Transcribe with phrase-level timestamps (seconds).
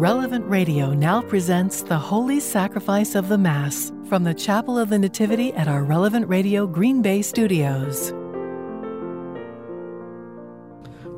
[0.00, 4.98] Relevant Radio now presents the Holy Sacrifice of the Mass from the Chapel of the
[4.98, 8.10] Nativity at our Relevant Radio Green Bay studios.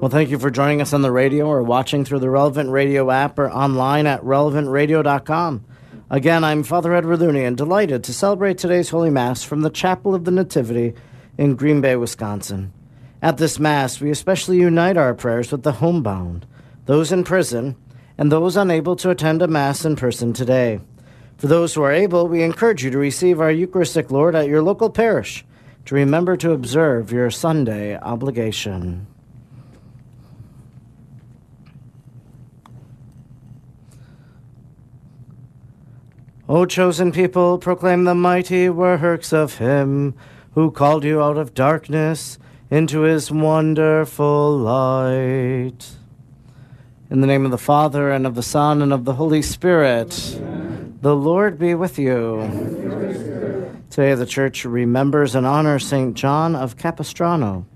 [0.00, 3.08] Well, thank you for joining us on the radio or watching through the Relevant Radio
[3.12, 5.64] app or online at relevantradio.com.
[6.10, 10.12] Again, I'm Father Edward Looney and delighted to celebrate today's Holy Mass from the Chapel
[10.12, 10.94] of the Nativity
[11.38, 12.72] in Green Bay, Wisconsin.
[13.22, 16.46] At this Mass, we especially unite our prayers with the homebound,
[16.86, 17.76] those in prison,
[18.18, 20.80] and those unable to attend a Mass in person today.
[21.38, 24.62] For those who are able, we encourage you to receive our Eucharistic Lord at your
[24.62, 25.44] local parish
[25.86, 29.06] to remember to observe your Sunday obligation.
[36.48, 40.14] O chosen people, proclaim the mighty works of Him
[40.54, 42.38] who called you out of darkness
[42.70, 45.96] into His wonderful light.
[47.12, 50.34] In the name of the Father, and of the Son, and of the Holy Spirit,
[50.38, 50.98] Amen.
[51.02, 52.40] the Lord be with you.
[53.90, 56.14] Today, the Church remembers and honors St.
[56.14, 57.66] John of Capistrano.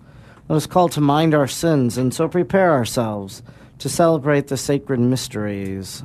[0.48, 3.42] Let us call to mind our sins and so prepare ourselves
[3.80, 6.02] to celebrate the sacred mysteries.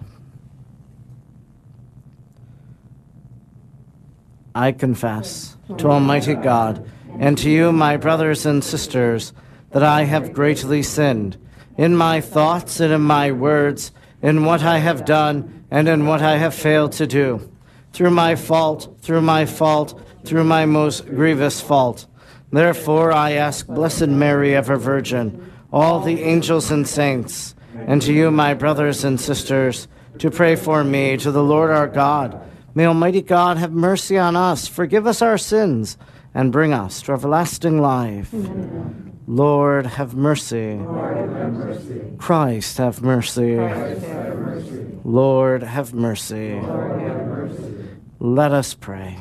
[4.54, 6.86] I confess to Almighty God
[7.18, 9.32] and to you, my brothers and sisters,
[9.70, 11.38] that I have greatly sinned
[11.78, 13.92] in my thoughts and in my words,
[14.22, 17.50] in what I have done and in what I have failed to do.
[17.94, 22.06] Through my fault, through my fault, through my most grievous fault.
[22.52, 28.32] Therefore, I ask Blessed Mary, ever Virgin, all the angels and saints, and to you,
[28.32, 29.88] my brothers and sisters,
[30.20, 32.40] to pray for me to the Lord our God
[32.74, 35.98] May Almighty God have mercy on us, forgive us our sins,
[36.34, 38.34] and bring us to everlasting life.
[38.34, 39.11] Amen.
[39.32, 40.74] Lord, have mercy.
[40.74, 42.02] Lord, have mercy.
[42.18, 43.56] Christ, have mercy.
[43.56, 44.88] Christ, have mercy.
[45.06, 46.60] Lord, have mercy.
[46.60, 47.88] Lord, have mercy.
[48.20, 49.20] Let us pray.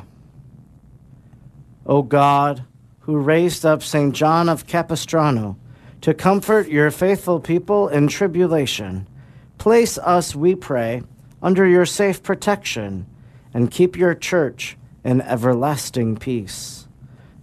[1.86, 2.64] O God,
[3.02, 4.12] who raised up St.
[4.12, 5.56] John of Capistrano
[6.00, 9.06] to comfort your faithful people in tribulation,
[9.58, 11.04] place us, we pray,
[11.40, 13.06] under your safe protection
[13.54, 16.88] and keep your church in everlasting peace.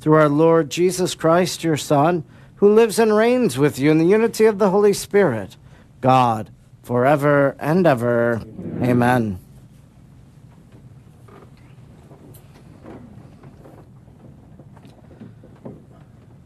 [0.02, 2.26] Through our Lord Jesus Christ, your Son,
[2.58, 5.56] who lives and reigns with you in the unity of the Holy Spirit,
[6.02, 6.50] God,
[6.84, 8.42] forever and ever.
[8.44, 8.90] Amen.
[8.90, 9.40] Amen.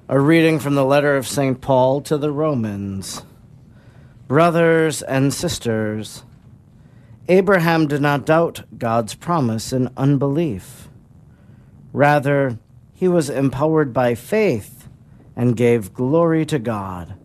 [0.10, 1.62] A reading from the letter of St.
[1.62, 3.24] Paul to the Romans.
[4.28, 6.24] Brothers and sisters,
[7.30, 10.90] Abraham did not doubt God's promise in unbelief.
[11.94, 12.60] Rather,
[12.94, 14.81] he was empowered by faith
[15.36, 17.16] and gave glory to God,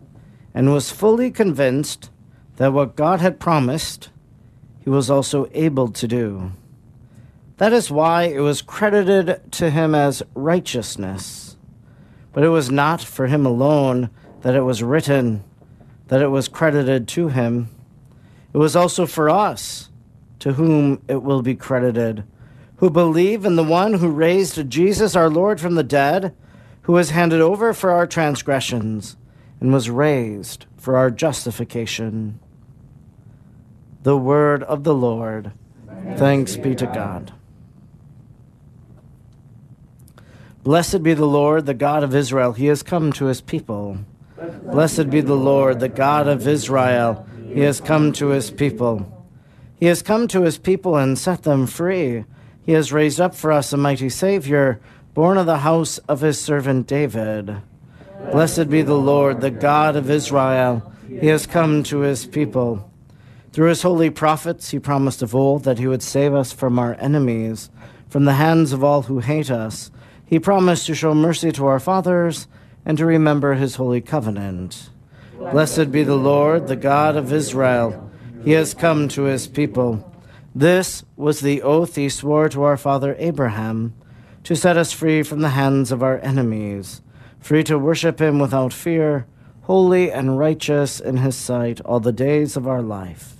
[0.53, 2.09] and was fully convinced
[2.57, 4.09] that what God had promised,
[4.79, 6.51] he was also able to do.
[7.57, 11.57] That is why it was credited to him as righteousness.
[12.31, 15.43] But it was not for him alone that it was written,
[16.07, 17.69] that it was credited to him.
[18.53, 19.89] It was also for us
[20.39, 22.23] to whom it will be credited,
[22.77, 26.35] who believe in the one who raised Jesus our Lord from the dead,
[26.87, 29.17] who was handed over for our transgressions
[29.59, 32.39] and was raised for our justification.
[34.03, 35.51] The word of the Lord.
[35.85, 37.33] Thanks, Thanks be to God.
[40.63, 42.53] Blessed be the Lord, the God of Israel.
[42.53, 43.97] He has come to his people.
[44.63, 47.27] Blessed be the Lord, the God of Israel.
[47.53, 49.27] He has come to his people.
[49.77, 52.23] He has come to his people and set them free.
[52.65, 54.79] He has raised up for us a mighty Savior,
[55.17, 57.57] born of the house of his servant David.
[58.31, 60.93] Blessed be the Lord, the God of Israel.
[61.09, 62.87] He has come to his people.
[63.51, 66.95] Through his holy prophets, he promised of old that he would save us from our
[66.99, 67.71] enemies,
[68.07, 69.89] from the hands of all who hate us.
[70.23, 72.47] He promised to show mercy to our fathers
[72.85, 74.91] and to remember his holy covenant.
[75.39, 78.11] Blessed be the Lord, the God of Israel.
[78.43, 80.13] He has come to his people.
[80.53, 83.95] This was the oath he swore to our father Abraham
[84.47, 87.01] to set us free from the hands of our enemies,
[87.37, 89.27] free to worship him without fear,
[89.63, 93.33] holy and righteous in his sight all the days of our life.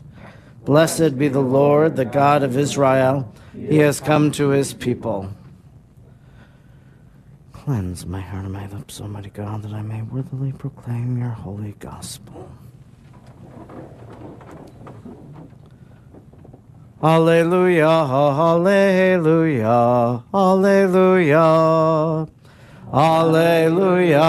[0.65, 3.33] Blessed be the Lord, the God of Israel.
[3.53, 5.29] He has come to his people.
[7.53, 11.71] Cleanse my heart and my lips, Almighty God, that I may worthily proclaim your holy
[11.79, 12.51] gospel.
[17.03, 17.87] Alleluia,
[18.41, 19.69] Alleluia,
[20.33, 22.27] Alleluia.
[22.91, 24.23] Alleluia,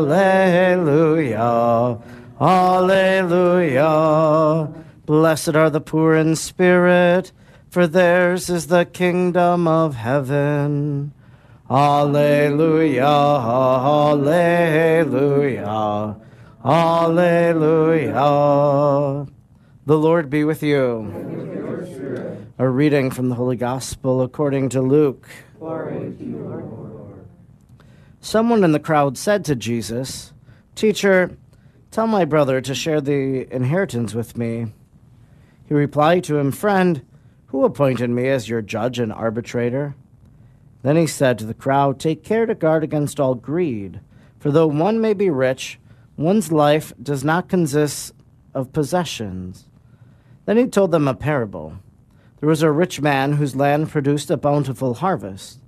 [0.00, 1.98] Alleluia,
[2.40, 3.88] Alleluia.
[5.06, 7.30] Blessed are the poor in spirit,
[7.68, 11.12] for theirs is the kingdom of heaven.
[11.70, 13.04] Alleluia,
[14.16, 14.56] alleluia,
[16.64, 18.26] alleluia.
[19.86, 21.59] The Lord be with you.
[22.60, 25.26] A reading from the Holy Gospel according to Luke.
[28.20, 30.34] Someone in the crowd said to Jesus,
[30.74, 31.38] Teacher,
[31.90, 34.74] tell my brother to share the inheritance with me.
[35.64, 37.00] He replied to him, Friend,
[37.46, 39.94] who appointed me as your judge and arbitrator?
[40.82, 44.00] Then he said to the crowd, Take care to guard against all greed,
[44.38, 45.78] for though one may be rich,
[46.18, 48.12] one's life does not consist
[48.52, 49.64] of possessions.
[50.44, 51.78] Then he told them a parable.
[52.40, 55.60] There was a rich man whose land produced a bountiful harvest.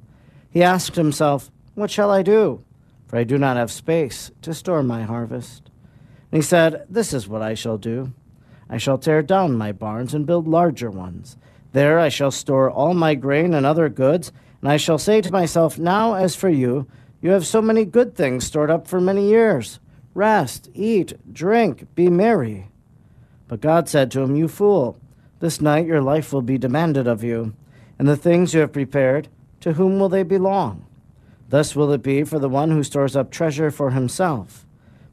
[0.50, 2.64] He asked himself, What shall I do?
[3.06, 5.70] For I do not have space to store my harvest.
[6.30, 8.14] And he said, This is what I shall do.
[8.70, 11.36] I shall tear down my barns and build larger ones.
[11.72, 14.32] There I shall store all my grain and other goods,
[14.62, 16.86] and I shall say to myself, Now as for you,
[17.20, 19.78] you have so many good things stored up for many years.
[20.14, 22.68] Rest, eat, drink, be merry.
[23.46, 24.98] But God said to him, You fool,
[25.42, 27.52] this night your life will be demanded of you,
[27.98, 29.26] and the things you have prepared,
[29.58, 30.86] to whom will they belong?
[31.48, 34.64] Thus will it be for the one who stores up treasure for himself,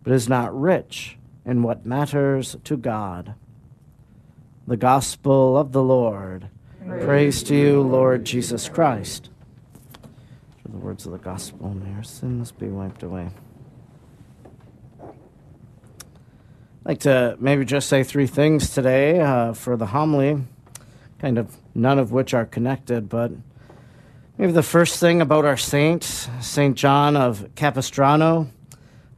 [0.03, 3.33] but is not rich in what matters to God
[4.67, 6.47] the gospel of the Lord.
[6.85, 9.31] Praise, Praise to you, Lord Jesus Christ.
[10.61, 13.29] For the words of the gospel, may our sins be wiped away.
[15.01, 15.09] I'd
[16.89, 20.41] like to maybe just say three things today uh, for the homily,
[21.19, 23.31] kind of none of which are connected, but
[24.39, 26.03] maybe the first thing about our saint,
[26.41, 26.75] St.
[26.75, 28.49] John of Capistrano.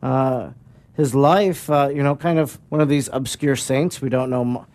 [0.03, 0.49] Uh,
[0.97, 4.65] his life, uh, you know, kind of one of these obscure saints we don't know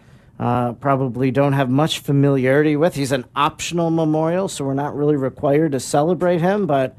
[0.41, 2.95] uh, probably don't have much familiarity with.
[2.95, 6.97] He's an optional memorial, so we're not really required to celebrate him, but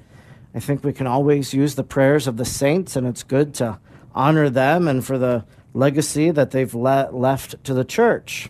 [0.53, 3.79] I think we can always use the prayers of the saints, and it's good to
[4.13, 5.43] honor them and for the
[5.73, 8.49] legacy that they've le- left to the church.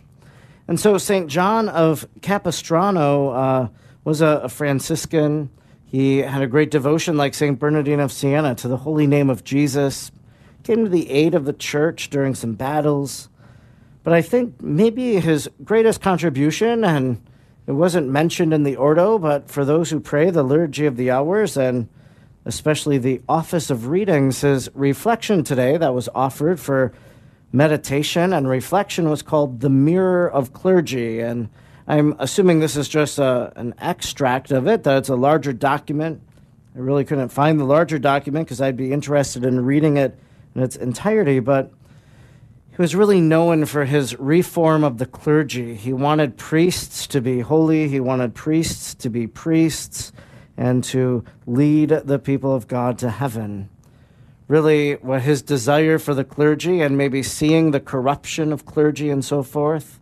[0.66, 1.28] And so St.
[1.28, 3.68] John of Capistrano uh,
[4.04, 5.50] was a, a Franciscan.
[5.86, 7.58] He had a great devotion, like St.
[7.58, 10.10] Bernardine of Siena, to the holy name of Jesus,
[10.62, 13.28] came to the aid of the church during some battles
[14.08, 17.20] but I think maybe his greatest contribution, and
[17.66, 21.10] it wasn't mentioned in the Ordo, but for those who pray the Liturgy of the
[21.10, 21.90] Hours and
[22.46, 26.90] especially the Office of Readings, his reflection today that was offered for
[27.52, 31.20] meditation and reflection was called The Mirror of Clergy.
[31.20, 31.48] And
[31.86, 36.20] I'm assuming this is just a, an extract of it, that it's a larger document.
[36.74, 40.18] I really couldn't find the larger document because I'd be interested in reading it
[40.54, 41.72] in its entirety, but
[42.70, 45.74] he was really known for his reform of the clergy.
[45.74, 50.12] He wanted priests to be holy, he wanted priests to be priests,
[50.56, 53.70] and to lead the people of God to heaven.
[54.48, 59.22] Really, what his desire for the clergy and maybe seeing the corruption of clergy and
[59.22, 60.00] so forth,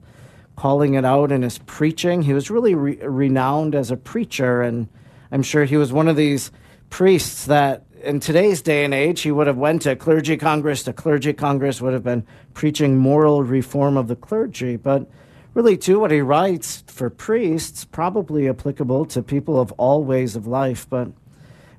[0.54, 2.22] calling it out in his preaching.
[2.22, 4.88] He was really re- renowned as a preacher, and
[5.32, 6.52] I'm sure he was one of these
[6.90, 10.92] priests that in today's day and age, he would have went to clergy congress the
[10.92, 14.76] clergy congress, would have been preaching moral reform of the clergy.
[14.76, 15.10] But
[15.54, 20.46] really, too, what he writes for priests, probably applicable to people of all ways of
[20.46, 20.86] life.
[20.88, 21.08] But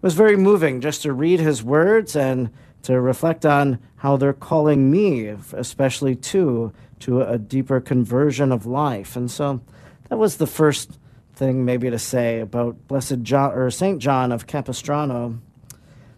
[0.08, 2.50] was very moving just to read his words and
[2.82, 9.18] to reflect on how they're calling me, especially too, to a deeper conversion of life.
[9.18, 9.60] And so
[10.08, 10.98] that was the first
[11.36, 15.42] thing maybe to say about Blessed John or Saint John of Capistrano.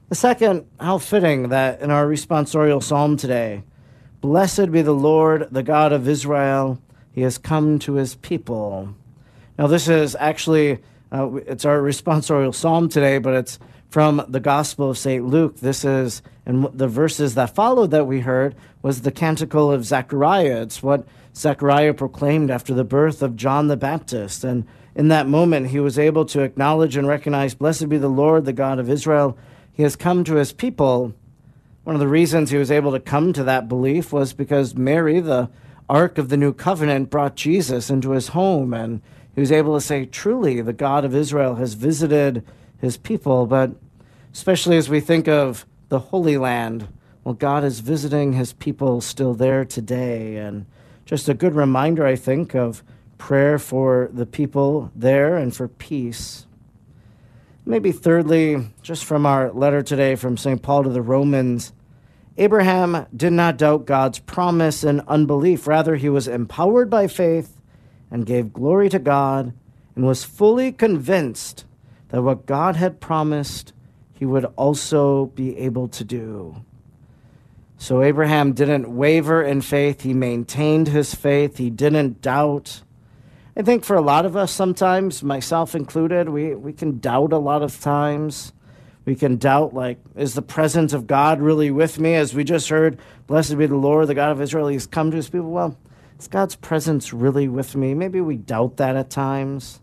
[0.10, 3.64] The second, how fitting that in our responsorial psalm today,
[4.22, 6.80] Blessed be the Lord, the God of Israel,
[7.12, 8.94] he has come to his people.
[9.58, 10.78] Now, this is actually,
[11.12, 13.58] uh, it's our responsorial psalm today, but it's
[13.90, 15.26] from the Gospel of St.
[15.26, 15.58] Luke.
[15.58, 20.62] This is, and the verses that followed that we heard was the canticle of Zechariah.
[20.62, 24.44] It's what Zechariah proclaimed after the birth of John the Baptist.
[24.44, 24.66] And
[24.96, 28.54] in that moment, he was able to acknowledge and recognize, Blessed be the Lord, the
[28.54, 29.38] God of Israel
[29.80, 31.14] he has come to his people.
[31.86, 35.22] One of the reasons he was able to come to that belief was because Mary,
[35.22, 35.50] the
[35.88, 39.02] Ark of the New Covenant, brought Jesus into his home, and
[39.34, 42.46] he was able to say, Truly, the God of Israel has visited
[42.80, 43.46] his people.
[43.46, 43.72] But
[44.34, 46.88] especially as we think of the Holy Land,
[47.24, 50.38] well, God is visiting his people still there today.
[50.38, 50.66] And
[51.06, 52.84] just a good reminder, I think, of
[53.18, 56.46] prayer for the people there and for peace.
[57.66, 60.62] Maybe thirdly, just from our letter today from St.
[60.62, 61.74] Paul to the Romans,
[62.38, 65.68] Abraham did not doubt God's promise in unbelief.
[65.68, 67.60] Rather, he was empowered by faith
[68.10, 69.54] and gave glory to God
[69.96, 71.66] and was fully convinced
[72.10, 73.74] that what God had promised,
[74.14, 76.64] he would also be able to do.
[77.78, 82.82] So Abraham didn't waver in faith, he maintained his faith, he didn't doubt.
[83.56, 87.38] I think for a lot of us, sometimes, myself included, we, we can doubt a
[87.38, 88.54] lot of times.
[89.06, 92.16] We can doubt, like, is the presence of God really with me?
[92.16, 95.18] As we just heard, blessed be the Lord, the God of Israel, he's come to
[95.18, 95.50] his people.
[95.50, 95.78] Well,
[96.20, 97.94] is God's presence really with me?
[97.94, 99.80] Maybe we doubt that at times.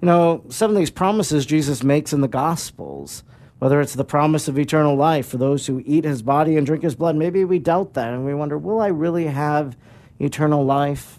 [0.00, 3.22] You know, some of these promises Jesus makes in the Gospels,
[3.58, 6.82] whether it's the promise of eternal life for those who eat his body and drink
[6.82, 9.76] his blood, maybe we doubt that and we wonder, will I really have
[10.18, 11.18] eternal life?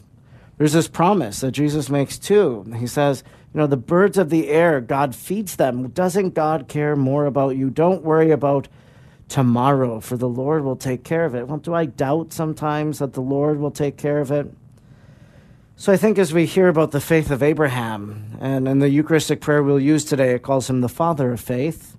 [0.58, 2.66] There's this promise that Jesus makes too.
[2.76, 3.24] He says,
[3.54, 5.90] you know, the birds of the air, God feeds them.
[5.90, 7.70] Doesn't God care more about you?
[7.70, 8.68] Don't worry about
[9.28, 11.48] tomorrow, for the Lord will take care of it.
[11.48, 14.52] Well, do I doubt sometimes that the Lord will take care of it?
[15.82, 19.42] So I think as we hear about the faith of Abraham, and in the Eucharistic
[19.42, 21.98] prayer we'll use today, it calls him the father of faith.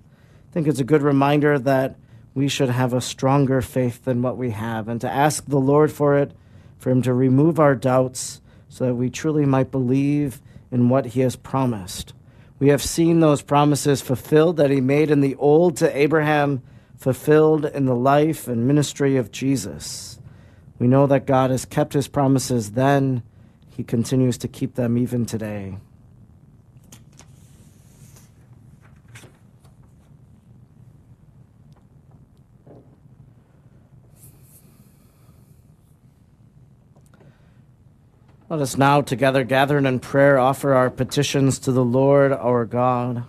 [0.49, 1.97] I think it's a good reminder that
[2.33, 5.91] we should have a stronger faith than what we have, and to ask the Lord
[5.91, 6.31] for it,
[6.77, 11.19] for him to remove our doubts, so that we truly might believe in what he
[11.19, 12.13] has promised.
[12.59, 16.63] We have seen those promises fulfilled that he made in the old to Abraham,
[16.95, 20.19] fulfilled in the life and ministry of Jesus.
[20.79, 23.23] We know that God has kept his promises then,
[23.75, 25.77] he continues to keep them even today.
[38.47, 43.23] Let us now together, gathered in prayer, offer our petitions to the Lord our God.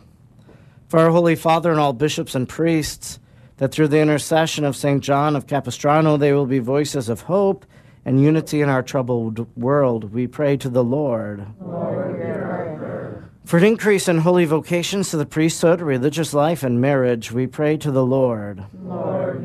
[0.88, 3.18] For our Holy Father and all bishops and priests,
[3.56, 5.02] that through the intercession of St.
[5.02, 7.64] John of Capistrano they will be voices of hope
[8.04, 11.46] and unity in our troubled world, we pray to the Lord.
[11.60, 17.46] Lord For an increase in holy vocations to the priesthood, religious life, and marriage, we
[17.46, 18.64] pray to the Lord.
[18.82, 19.44] Lord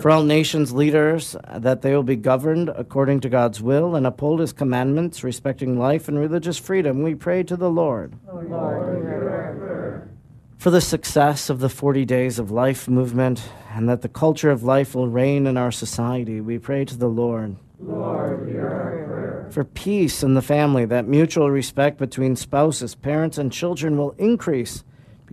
[0.00, 4.40] for all nations' leaders, that they will be governed according to God's will and uphold
[4.40, 7.02] his commandments respecting life and religious freedom.
[7.02, 8.14] We pray to the Lord.
[8.26, 9.25] Lord
[10.58, 14.62] for the success of the 40 Days of Life movement and that the culture of
[14.62, 17.56] life will reign in our society, we pray to the Lord.
[17.78, 24.14] Lord, for peace in the family, that mutual respect between spouses, parents, and children will
[24.18, 24.82] increase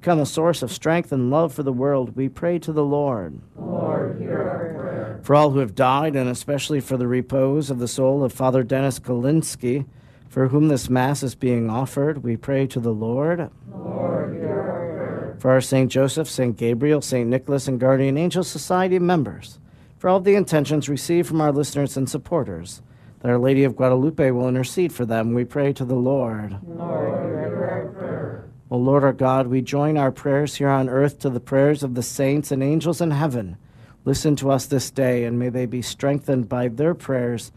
[0.04, 3.40] become a source of strength and love for the world, we pray to the Lord.
[3.56, 5.20] Lord, hear our prayer.
[5.24, 8.64] For all who have died, and especially for the repose of the soul of Father
[8.64, 9.86] Dennis Kalinsky,
[10.28, 13.50] for whom this Mass is being offered, we pray to the Lord.
[13.72, 15.03] Lord, hear our prayer.
[15.40, 15.92] For our St.
[15.92, 16.56] Joseph, St.
[16.56, 17.30] Gabriel, St.
[17.30, 19.60] Nicholas, and Guardian Angel Society members,
[19.98, 22.82] for all the intentions received from our listeners and supporters,
[23.20, 26.58] that Our Lady of Guadalupe will intercede for them, we pray to the Lord.
[26.68, 28.50] Lord, hear our prayer.
[28.70, 31.96] O Lord our God, we join our prayers here on earth to the prayers of
[31.96, 33.58] the saints and angels in heaven.
[34.04, 37.52] Listen to us this day, and may they be strengthened by their prayers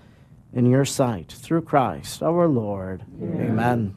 [0.52, 1.32] in your sight.
[1.32, 3.04] Through Christ our Lord.
[3.20, 3.50] Amen.
[3.50, 3.96] Amen.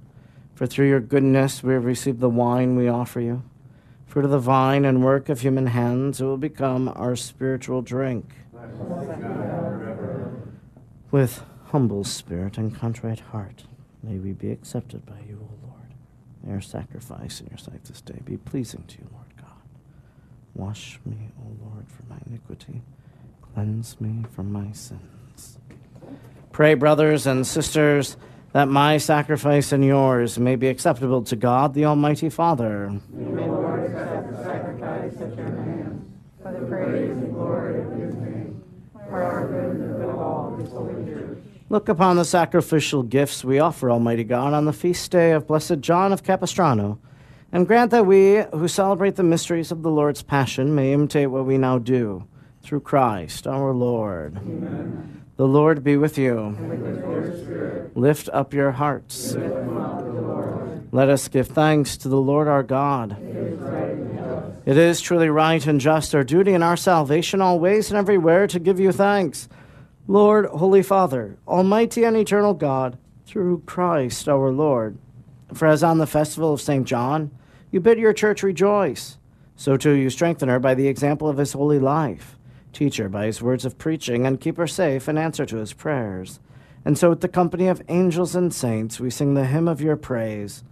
[0.61, 3.41] for through your goodness we have received the wine we offer you.
[4.05, 8.31] Fruit of the vine and work of human hands, it will become our spiritual drink.
[11.09, 13.63] With humble spirit and contrite heart,
[14.03, 15.95] may we be accepted by you, O Lord.
[16.43, 19.63] May our sacrifice in your sight this day be pleasing to you, Lord God.
[20.53, 22.83] Wash me, O Lord, from my iniquity.
[23.55, 25.57] Cleanse me from my sins.
[26.51, 28.15] Pray, brothers and sisters
[28.53, 32.89] that my sacrifice and yours may be acceptable to God, the Almighty Father.
[33.09, 36.05] May the Lord accept the sacrifice at your hands
[36.41, 40.19] for the praise and glory of his name, for our good and the good of
[40.19, 41.37] all his holy church.
[41.69, 45.79] Look upon the sacrificial gifts we offer, Almighty God, on the feast day of Blessed
[45.79, 46.99] John of Capistrano,
[47.53, 51.45] and grant that we, who celebrate the mysteries of the Lord's Passion, may imitate what
[51.45, 52.25] we now do
[52.61, 54.37] through Christ our Lord.
[54.37, 55.23] Amen.
[55.41, 56.55] The Lord be with you.
[56.59, 59.35] With Lift up your hearts.
[60.91, 63.17] Let us give thanks to the Lord our God.
[64.67, 68.59] It is truly right and just, our duty and our salvation, always and everywhere, to
[68.59, 69.49] give you thanks.
[70.05, 74.99] Lord, Holy Father, Almighty and eternal God, through Christ our Lord.
[75.55, 76.85] For as on the festival of St.
[76.85, 77.31] John,
[77.71, 79.17] you bid your church rejoice,
[79.55, 82.37] so too you strengthen her by the example of his holy life.
[82.73, 85.73] Teach her by his words of preaching, and keep her safe in answer to his
[85.73, 86.39] prayers.
[86.85, 89.97] And so, with the company of angels and saints, we sing the hymn of your
[89.97, 90.63] praise,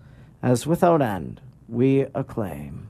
[0.42, 2.90] as without end we acclaim.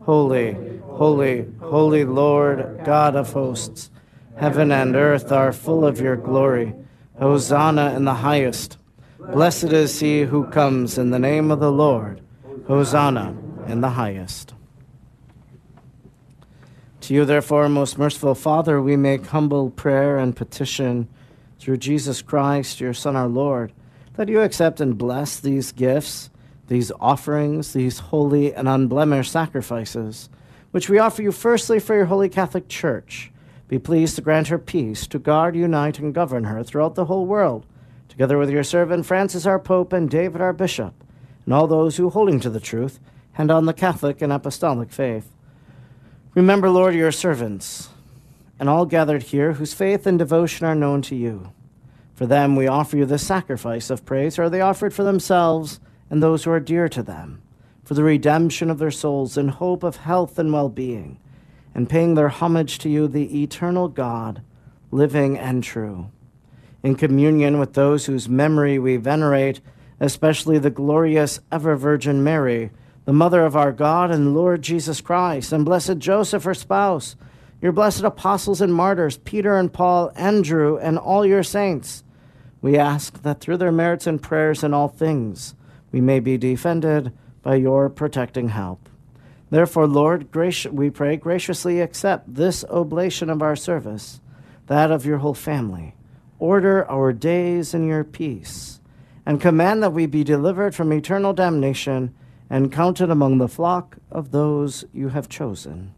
[0.00, 3.90] Holy, holy, holy Lord, God of hosts,
[4.36, 6.74] heaven and earth are full of your glory.
[7.18, 8.78] Hosanna in the highest.
[9.18, 12.22] Blessed is he who comes in the name of the Lord.
[12.66, 13.36] Hosanna
[13.66, 14.54] in the highest.
[17.08, 21.08] To you, therefore, most merciful Father, we make humble prayer and petition
[21.58, 23.72] through Jesus Christ, your Son, our Lord,
[24.16, 26.28] that you accept and bless these gifts,
[26.66, 30.28] these offerings, these holy and unblemished sacrifices,
[30.70, 33.32] which we offer you firstly for your holy Catholic Church.
[33.68, 37.24] Be pleased to grant her peace, to guard, unite, and govern her throughout the whole
[37.24, 37.64] world,
[38.10, 40.92] together with your servant Francis, our Pope, and David, our Bishop,
[41.46, 43.00] and all those who, holding to the truth,
[43.32, 45.32] hand on the Catholic and Apostolic faith.
[46.38, 47.88] Remember, Lord, your servants,
[48.60, 51.52] and all gathered here whose faith and devotion are known to you.
[52.14, 55.80] For them we offer you this sacrifice of praise, or they offer it for themselves
[56.08, 57.42] and those who are dear to them,
[57.82, 61.18] for the redemption of their souls in hope of health and well being,
[61.74, 64.40] and paying their homage to you, the eternal God,
[64.92, 66.08] living and true.
[66.84, 69.60] In communion with those whose memory we venerate,
[69.98, 72.70] especially the glorious ever Virgin Mary,
[73.08, 77.16] the mother of our God and Lord Jesus Christ, and blessed Joseph, her spouse,
[77.58, 82.04] your blessed apostles and martyrs, Peter and Paul, Andrew, and all your saints.
[82.60, 85.54] We ask that through their merits and prayers in all things,
[85.90, 88.90] we may be defended by your protecting help.
[89.48, 90.28] Therefore, Lord,
[90.70, 94.20] we pray, graciously accept this oblation of our service,
[94.66, 95.94] that of your whole family.
[96.38, 98.80] Order our days in your peace,
[99.24, 102.14] and command that we be delivered from eternal damnation
[102.50, 105.94] and counted among the flock of those you have chosen.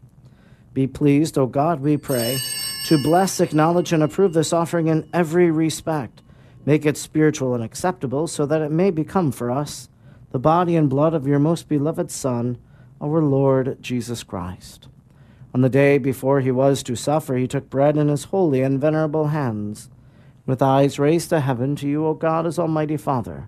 [0.73, 2.39] Be pleased, O God, we pray,
[2.85, 6.21] to bless, acknowledge, and approve this offering in every respect.
[6.65, 9.89] Make it spiritual and acceptable, so that it may become for us
[10.31, 12.57] the body and blood of your most beloved Son,
[13.01, 14.87] our Lord Jesus Christ.
[15.53, 18.79] On the day before he was to suffer, he took bread in his holy and
[18.79, 19.89] venerable hands.
[20.45, 23.47] With eyes raised to heaven, to you, O God, as Almighty Father,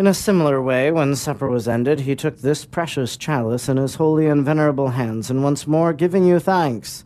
[0.00, 3.96] In a similar way, when supper was ended, he took this precious chalice in his
[3.96, 7.04] holy and venerable hands, and once more giving you thanks,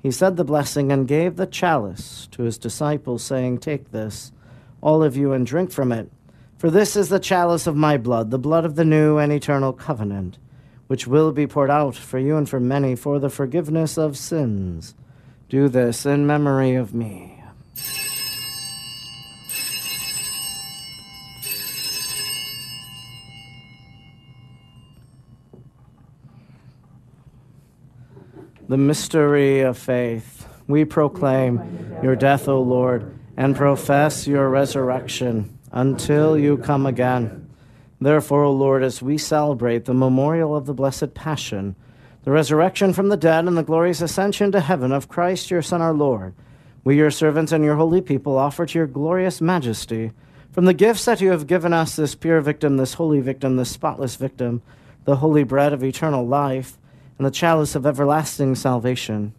[0.00, 4.32] he said the blessing and gave the chalice to his disciples, saying, Take this,
[4.80, 6.10] all of you, and drink from it.
[6.58, 9.72] For this is the chalice of my blood, the blood of the new and eternal
[9.72, 10.38] covenant,
[10.88, 14.96] which will be poured out for you and for many for the forgiveness of sins.
[15.48, 17.40] Do this in memory of me.
[28.72, 30.48] The mystery of faith.
[30.66, 31.60] We proclaim
[32.02, 37.50] your death, O Lord, and profess your resurrection until you come again.
[38.00, 41.76] Therefore, O Lord, as we celebrate the memorial of the Blessed Passion,
[42.24, 45.82] the resurrection from the dead, and the glorious ascension to heaven of Christ, your Son,
[45.82, 46.32] our Lord,
[46.82, 50.12] we, your servants and your holy people, offer to your glorious majesty,
[50.50, 53.70] from the gifts that you have given us, this pure victim, this holy victim, this
[53.70, 54.62] spotless victim,
[55.04, 56.78] the holy bread of eternal life,
[57.22, 59.32] and the chalice of everlasting salvation.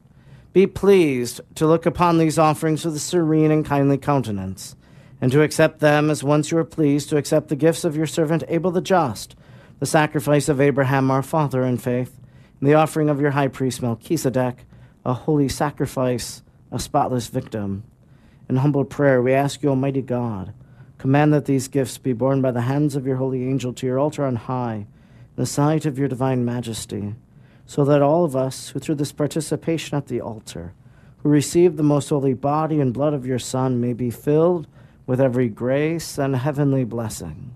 [0.54, 4.78] Be pleased to look upon these offerings with a serene and kindly countenance,
[5.20, 8.08] and to accept them as once you were pleased to accept the gifts of your
[8.08, 9.36] servant Abel the just,
[9.82, 12.18] the sacrifice of Abraham our father in faith,
[12.62, 14.60] and the offering of your high priest Melchizedek,
[15.04, 16.42] a holy sacrifice,
[16.72, 17.84] a spotless victim.
[18.48, 20.54] In humble prayer, we ask you, Almighty God,
[21.00, 24.00] command that these gifts be borne by the hands of your holy angel to your
[24.00, 24.76] altar on high,
[25.36, 27.16] in the sight of your divine majesty
[27.66, 30.74] so that all of us who through this participation at the altar,
[31.24, 34.68] who receive the most holy body and blood of your Son, may be filled
[35.06, 37.54] with every grace and heavenly blessing.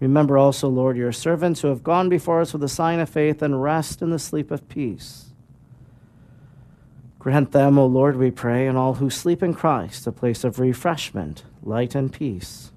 [0.00, 3.42] Remember also, Lord, your servants who have gone before us with a sign of faith
[3.42, 5.26] and rest in the sleep of peace.
[7.18, 10.60] Grant them, O Lord, we pray, and all who sleep in Christ, a place of
[10.60, 12.70] refreshment, light, and peace.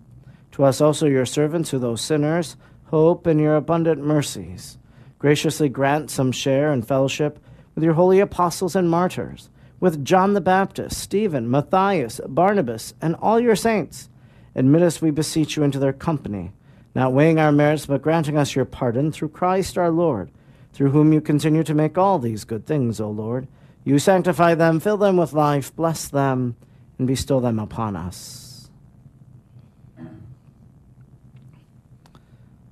[0.54, 4.80] To us also, your servants, who though sinners, hope in your abundant mercies.
[5.22, 7.38] Graciously grant some share and fellowship
[7.76, 13.40] with your holy apostles and martyrs, with John the Baptist, Stephen, Matthias, Barnabas, and all
[13.40, 14.10] your saints.
[14.56, 16.54] Admit us, we beseech you, into their company
[16.94, 20.30] not weighing our merits, but granting us your pardon through Christ our Lord,
[20.74, 23.48] through whom you continue to make all these good things, O Lord.
[23.84, 26.56] You sanctify them, fill them with life, bless them,
[26.98, 28.70] and bestow them upon us.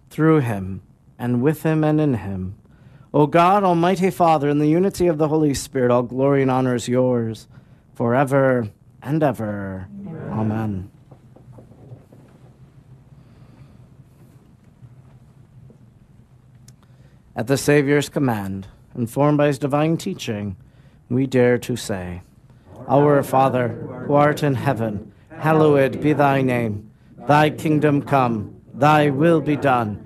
[0.09, 0.81] Through him,
[1.19, 2.55] and with him, and in him,
[3.13, 6.75] O God, Almighty Father, in the unity of the Holy Spirit, all glory and honor
[6.75, 7.47] is yours,
[7.93, 8.69] forever
[9.03, 9.87] and ever.
[10.07, 10.31] Amen.
[10.31, 10.91] Amen.
[17.35, 20.55] At the Saviour's command, informed by his divine teaching,
[21.09, 22.21] we dare to say,
[22.87, 23.69] Our Father,
[24.07, 26.91] who art in heaven, hallowed be thy name.
[27.27, 30.05] Thy kingdom come, thy will be done,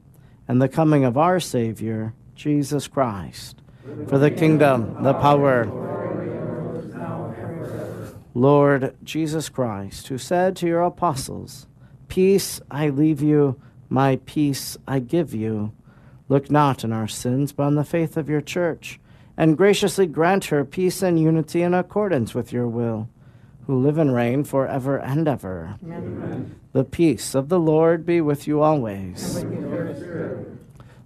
[0.51, 3.61] and the coming of our Savior, Jesus Christ.
[4.09, 5.63] For the kingdom, the power,
[8.33, 11.67] Lord Jesus Christ, who said to your apostles,
[12.09, 15.71] Peace I leave you, my peace I give you.
[16.27, 18.99] Look not on our sins, but on the faith of your church,
[19.37, 23.07] and graciously grant her peace and unity in accordance with your will,
[23.67, 25.77] who live and reign for ever and ever.
[25.81, 26.59] Amen.
[26.73, 29.45] The peace of the Lord be with you always.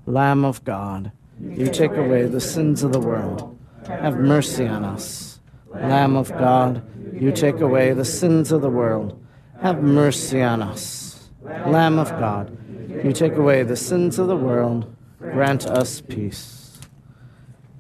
[0.06, 3.58] Lamb of God, you take away the sins of the world.
[3.88, 5.40] Have mercy on us.
[5.74, 9.22] Lamb of God, you take away the sins of the world.
[9.62, 11.30] Have mercy on us.
[11.44, 12.58] Lamb of God,
[13.04, 14.96] you take away the sins of the world
[15.32, 16.80] Grant us peace.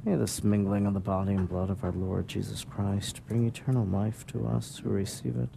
[0.03, 3.85] May this mingling of the body and blood of our Lord Jesus Christ bring eternal
[3.85, 5.49] life to us who receive it.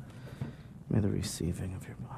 [0.90, 2.17] May the receiving of your body.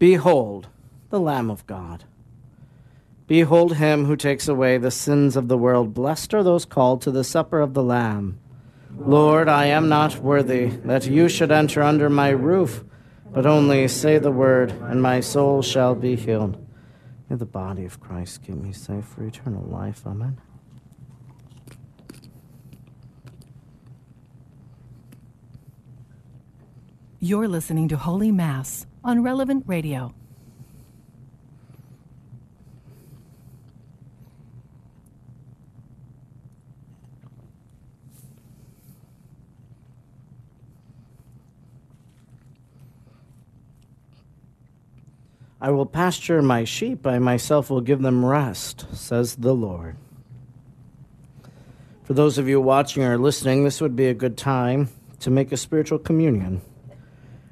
[0.00, 0.68] Behold,
[1.10, 2.04] the Lamb of God.
[3.26, 5.92] Behold him who takes away the sins of the world.
[5.92, 8.40] Blessed are those called to the supper of the Lamb.
[8.96, 12.82] Lord, I am not worthy that you should enter under my roof,
[13.30, 16.56] but only say the word, and my soul shall be healed.
[17.28, 20.06] May the body of Christ keep me safe for eternal life.
[20.06, 20.40] Amen.
[27.18, 30.14] You're listening to Holy Mass on Relevant Radio.
[45.62, 49.96] I will pasture my sheep, I myself will give them rest, says the Lord.
[52.04, 54.88] For those of you watching or listening, this would be a good time
[55.20, 56.62] to make a spiritual communion.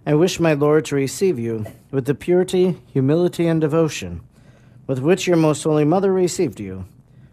[0.09, 4.23] I wish my Lord to receive you with the purity, humility, and devotion
[4.87, 6.87] with which your most holy mother received you,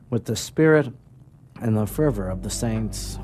[0.09, 0.91] with the spirit
[1.61, 3.17] and the fervor of the saints.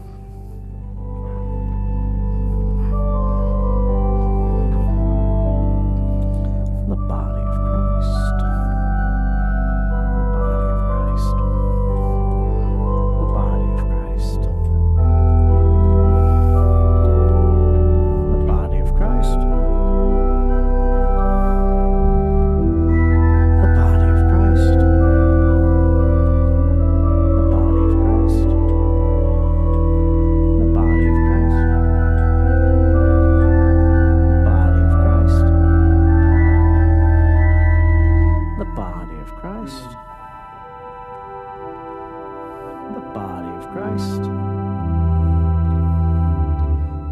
[43.14, 44.22] body of Christ.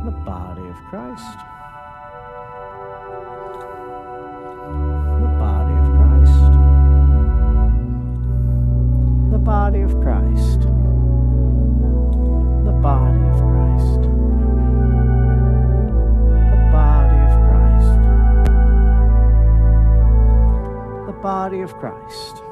[0.06, 1.38] The body of Christ.
[5.20, 6.52] The body of Christ.
[9.32, 10.62] The body of Christ.
[12.66, 14.02] The body of Christ.
[16.52, 17.94] The body of Christ.
[21.08, 22.49] The body of Christ.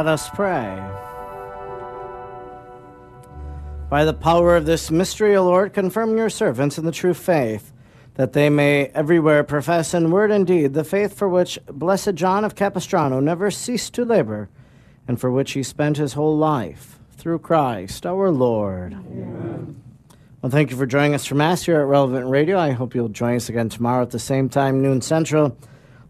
[0.00, 0.82] Let us pray.
[3.90, 7.70] By the power of this mystery, O Lord, confirm your servants in the true faith,
[8.14, 12.46] that they may everywhere profess in word and deed the faith for which blessed John
[12.46, 14.48] of Capistrano never ceased to labor,
[15.06, 18.94] and for which he spent his whole life, through Christ our Lord.
[18.94, 19.82] Amen.
[20.40, 22.58] Well, thank you for joining us for Mass here at Relevant Radio.
[22.58, 25.58] I hope you'll join us again tomorrow at the same time, noon central.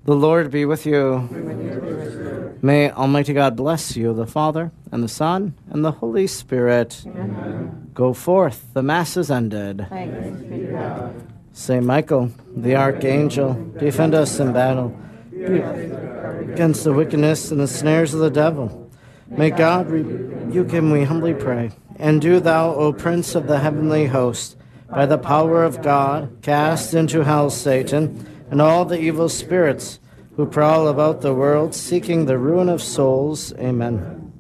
[0.04, 2.58] The Lord be with you.
[2.62, 7.02] May Almighty God bless you, the Father, and the Son, and the Holy Spirit.
[7.06, 7.90] Amen.
[7.92, 8.64] Go forth.
[8.72, 9.86] The Mass is ended.
[11.52, 14.98] Saint Michael, the Archangel, defend us in battle
[15.32, 18.90] against the wickedness and the snares of the devil.
[19.28, 21.72] May God rebuke him, we humbly pray.
[21.96, 24.56] And do thou, O Prince of the heavenly host,
[24.88, 30.00] by the power of God, cast into hell Satan and all the evil spirits
[30.36, 33.52] who prowl about the world seeking the ruin of souls.
[33.54, 34.32] Amen.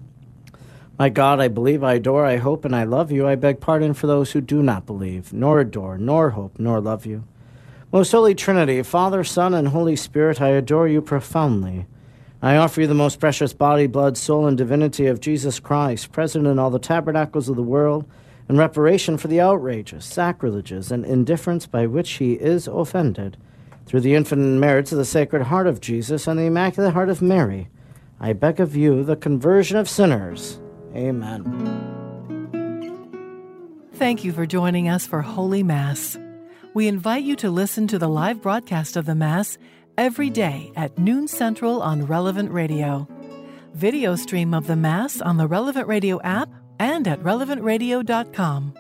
[0.98, 3.26] My God, I believe, I adore, I hope, and I love you.
[3.26, 7.06] I beg pardon for those who do not believe, nor adore, nor hope, nor love
[7.06, 7.24] you.
[7.92, 11.86] Most Holy Trinity, Father, Son, and Holy Spirit, I adore you profoundly.
[12.42, 16.46] I offer you the most precious body, blood, soul, and divinity of Jesus Christ, present
[16.46, 18.04] in all the tabernacles of the world,
[18.48, 23.36] in reparation for the outrages, sacrileges, and indifference by which he is offended
[23.90, 27.20] through the infinite merits of the Sacred Heart of Jesus and the Immaculate Heart of
[27.20, 27.68] Mary,
[28.20, 30.60] I beg of you the conversion of sinners.
[30.94, 31.42] Amen.
[33.94, 36.16] Thank you for joining us for Holy Mass.
[36.72, 39.58] We invite you to listen to the live broadcast of the Mass
[39.98, 43.08] every day at noon central on Relevant Radio.
[43.74, 46.48] Video stream of the Mass on the Relevant Radio app
[46.78, 48.74] and at relevantradio.com.